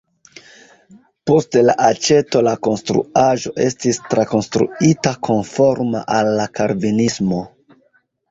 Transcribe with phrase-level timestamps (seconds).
[1.29, 7.43] Post la aĉeto la konstruaĵo estis trakonstruita konforma al la kalvinismo.